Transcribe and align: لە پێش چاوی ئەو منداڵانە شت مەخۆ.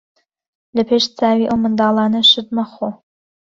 لە 0.75 0.83
پێش 0.89 1.03
چاوی 1.17 1.49
ئەو 1.49 1.57
منداڵانە 1.63 2.21
شت 2.29 2.47
مەخۆ. 2.55 2.89